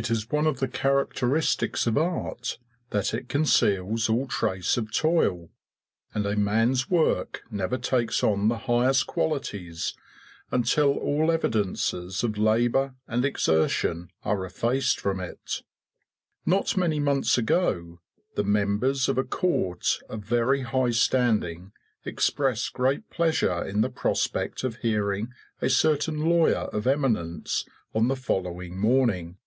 [0.00, 2.60] It is one of the characteristics of art
[2.90, 5.50] that it conceals all trace of toil;
[6.14, 9.94] and a man's work never takes on the highest qualities
[10.52, 15.64] until all evidences of labour and exertion are effaced from it.
[16.46, 17.98] Not many months ago
[18.36, 21.72] the members of a court of very high standing
[22.04, 28.14] expressed great pleasure in the prospect of hearing a certain lawyer of eminence on the
[28.14, 29.38] following morning.